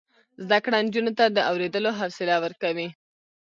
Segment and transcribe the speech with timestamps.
[0.43, 2.87] زده کړه نجونو ته د اوریدلو حوصله ورکوي.